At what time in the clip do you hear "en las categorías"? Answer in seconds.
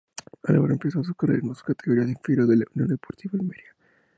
1.43-2.09